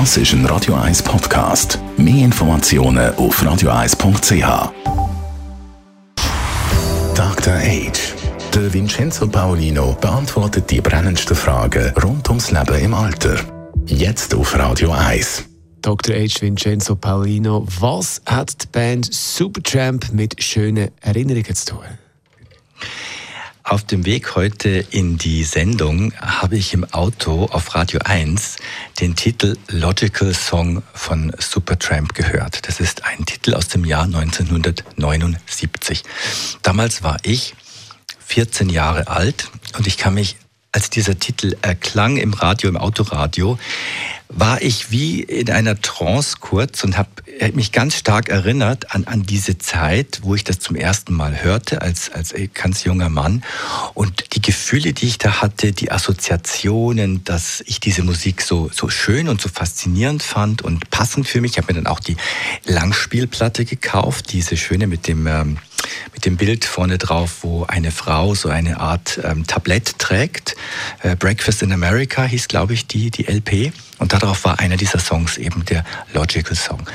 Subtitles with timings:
[0.00, 1.78] Das ist ein Radio 1 Podcast.
[1.96, 4.72] Mehr Informationen auf radio1.ch.
[7.14, 7.54] Dr.
[7.54, 8.14] Age.
[8.52, 13.36] Der Vincenzo Paolino beantwortet die brennendsten Fragen rund ums Leben im Alter.
[13.86, 15.44] Jetzt auf Radio 1.
[15.80, 16.16] Dr.
[16.16, 16.40] H.
[16.40, 22.03] Vincenzo Paolino, was hat die Band Supertramp mit schönen Erinnerungen zu tun?
[23.66, 28.56] Auf dem Weg heute in die Sendung habe ich im Auto auf Radio 1
[29.00, 32.68] den Titel Logical Song von Supertramp gehört.
[32.68, 36.02] Das ist ein Titel aus dem Jahr 1979.
[36.60, 37.54] Damals war ich
[38.26, 40.36] 14 Jahre alt und ich kann mich,
[40.74, 43.58] als dieser Titel erklang im Radio, im Autoradio,
[44.28, 47.08] war ich wie in einer Trance kurz und habe
[47.52, 51.80] mich ganz stark erinnert an, an diese Zeit, wo ich das zum ersten Mal hörte
[51.80, 53.44] als, als ganz junger Mann.
[53.94, 58.88] Und die Gefühle, die ich da hatte, die Assoziationen, dass ich diese Musik so, so
[58.88, 61.52] schön und so faszinierend fand und passend für mich.
[61.52, 62.16] Ich habe mir dann auch die
[62.64, 65.28] Langspielplatte gekauft, diese schöne mit dem...
[65.28, 65.58] Ähm,
[66.12, 70.56] mit dem Bild vorne drauf, wo eine Frau so eine Art ähm, Tablett trägt.
[71.02, 73.72] Äh, Breakfast in America hieß, glaube ich, die, die LP.
[73.98, 76.88] Und darauf war einer dieser Songs eben der Logical Song.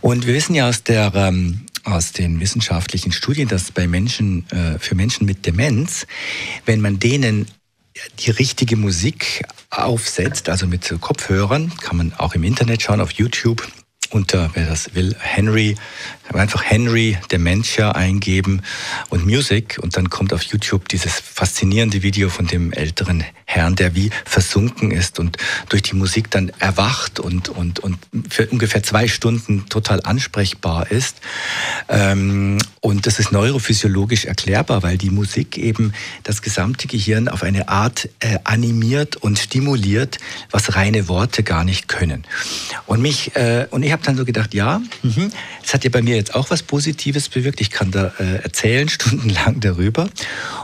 [0.00, 4.78] Und wir wissen ja aus der ähm, aus den wissenschaftlichen Studien, dass bei Menschen, äh,
[4.78, 6.06] für Menschen mit Demenz,
[6.64, 7.46] wenn man denen
[8.18, 13.66] die richtige Musik aufsetzt, also mit Kopfhörern, kann man auch im Internet schauen, auf YouTube,
[14.10, 15.76] unter, wer das will, Henry,
[16.34, 18.62] einfach Henry Dementia eingeben
[19.08, 23.94] und Music und dann kommt auf YouTube dieses faszinierende Video von dem älteren Herrn, der
[23.94, 25.36] wie versunken ist und
[25.68, 31.16] durch die Musik dann erwacht und, und, und für ungefähr zwei Stunden total ansprechbar ist.
[31.88, 35.92] Ähm, und das ist neurophysiologisch erklärbar, weil die Musik eben
[36.24, 40.18] das gesamte Gehirn auf eine Art äh, animiert und stimuliert,
[40.50, 42.24] was reine Worte gar nicht können.
[42.86, 45.30] Und mich, äh, und ich habe dann so gedacht, ja, mhm,
[45.64, 47.60] es hat ja bei mir jetzt auch was Positives bewirkt.
[47.60, 50.08] Ich kann da äh, erzählen stundenlang darüber.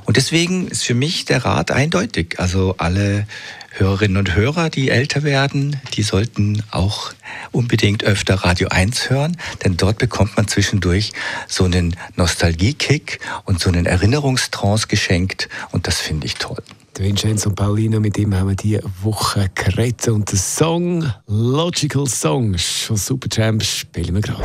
[0.04, 2.38] Und deswegen ist für mich der Rat eindeutig.
[2.38, 3.26] Also alle
[3.74, 7.14] Hörerinnen und Hörer, die älter werden, die sollten auch
[7.52, 11.12] unbedingt öfter Radio 1 hören, denn dort bekommt man zwischendurch
[11.48, 16.62] so einen Nostalgiekick und so einen Erinnerungstrance geschenkt und das finde ich toll.
[16.98, 22.96] Vincenzo Paulino, mit ihm haben wir diese Woche geredet und den Song Logical Songs von
[22.96, 24.44] Supertramp spielen wir gerade.